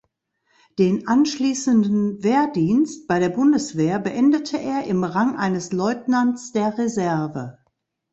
[0.79, 7.59] Den anschließenden Wehrdienst bei der Bundeswehr beendete er im Rang eines Leutnants der Reserve.